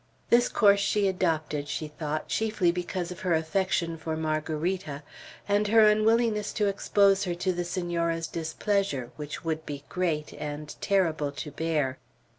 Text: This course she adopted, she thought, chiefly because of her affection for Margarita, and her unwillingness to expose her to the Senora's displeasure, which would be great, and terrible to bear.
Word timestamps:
This 0.31 0.49
course 0.49 0.79
she 0.79 1.07
adopted, 1.07 1.67
she 1.67 1.87
thought, 1.87 2.27
chiefly 2.27 2.71
because 2.71 3.11
of 3.11 3.19
her 3.19 3.35
affection 3.35 3.97
for 3.99 4.17
Margarita, 4.17 5.03
and 5.47 5.67
her 5.67 5.87
unwillingness 5.87 6.53
to 6.53 6.65
expose 6.65 7.25
her 7.25 7.35
to 7.35 7.53
the 7.53 7.63
Senora's 7.63 8.25
displeasure, 8.25 9.11
which 9.15 9.45
would 9.45 9.63
be 9.63 9.83
great, 9.89 10.33
and 10.33 10.75
terrible 10.81 11.31
to 11.33 11.51
bear. 11.51 11.99